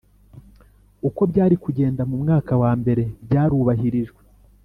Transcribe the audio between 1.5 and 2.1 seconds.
kugenda